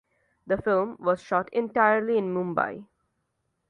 [0.47, 2.87] The film was shot entirely in Mumbai.